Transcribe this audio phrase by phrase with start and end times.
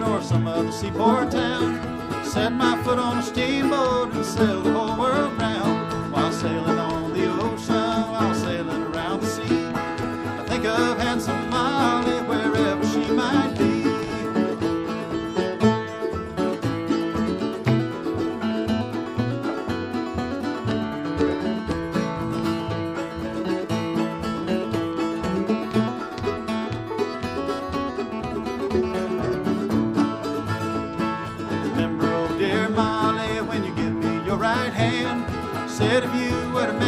[0.00, 2.24] Or some other seaport town.
[2.24, 5.77] Set my foot on a steamboat and sail the whole world round.
[34.48, 35.20] right hand.
[35.70, 36.87] Said if you were a man.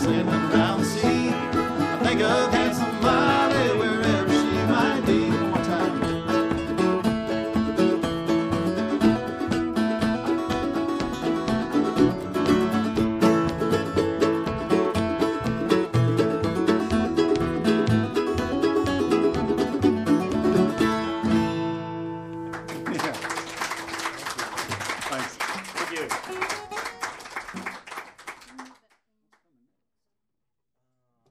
[0.00, 1.28] sailing around the sea.
[1.30, 5.94] I think of handsome somebody wherever she might be one more time.
[22.90, 23.12] Yeah.
[25.10, 25.36] Thanks.
[25.36, 26.89] Thank you.